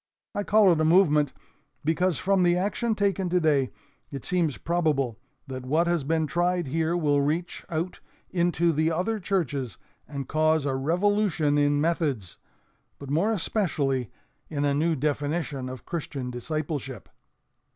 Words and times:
I 0.33 0.41
call 0.41 0.71
it 0.71 0.81
a 0.81 0.83
'movement' 0.83 1.31
because 1.85 2.17
from 2.17 2.41
the 2.41 2.57
action 2.57 2.95
taken 2.95 3.29
today, 3.29 3.69
it 4.09 4.25
seems 4.25 4.57
probable 4.57 5.19
that 5.45 5.63
what 5.63 5.85
has 5.85 6.03
been 6.03 6.25
tried 6.25 6.65
here 6.65 6.97
will 6.97 7.21
reach 7.21 7.63
out 7.69 7.99
into 8.31 8.73
the 8.73 8.91
other 8.91 9.19
churches 9.19 9.77
and 10.07 10.27
cause 10.27 10.65
a 10.65 10.73
revolution 10.73 11.59
in 11.59 11.79
methods, 11.79 12.37
but 12.97 13.11
more 13.11 13.31
especially 13.31 14.09
in 14.49 14.65
a 14.65 14.73
new 14.73 14.95
definition 14.95 15.69
of 15.69 15.85
Christian 15.85 16.31
discipleship. 16.31 17.07